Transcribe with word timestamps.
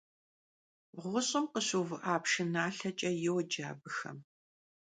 «Ğuş'ım 1.01 1.45
khışıuvı'a 1.51 2.15
pşşınalheç'e» 2.23 3.11
yoce 3.23 3.63
abıxem. 3.71 4.17